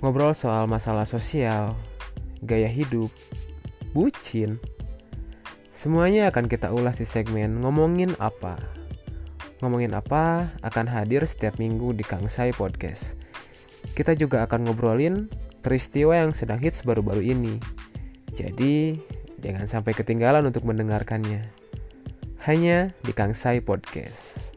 ngobrol 0.00 0.32
soal 0.32 0.64
masalah 0.64 1.04
sosial, 1.04 1.76
gaya 2.40 2.68
hidup, 2.68 3.12
bucin. 3.92 4.56
Semuanya 5.76 6.28
akan 6.28 6.48
kita 6.48 6.72
ulas 6.72 7.00
di 7.00 7.08
segmen 7.08 7.60
Ngomongin 7.60 8.16
Apa. 8.20 8.56
Ngomongin 9.60 9.92
Apa 9.92 10.48
akan 10.64 10.88
hadir 10.88 11.24
setiap 11.24 11.60
minggu 11.60 11.92
di 11.92 12.04
Kang 12.04 12.24
Kangsai 12.24 12.52
Podcast. 12.56 13.16
Kita 13.92 14.16
juga 14.16 14.44
akan 14.44 14.68
ngobrolin 14.68 15.28
peristiwa 15.60 16.16
yang 16.16 16.32
sedang 16.32 16.60
hits 16.60 16.84
baru-baru 16.84 17.20
ini. 17.20 17.60
Jadi, 18.32 18.96
jangan 19.40 19.68
sampai 19.68 19.92
ketinggalan 19.92 20.48
untuk 20.48 20.64
mendengarkannya. 20.64 21.44
Hanya 22.48 22.92
di 23.04 23.12
Kang 23.12 23.36
Kangsai 23.36 23.60
Podcast. 23.60 24.49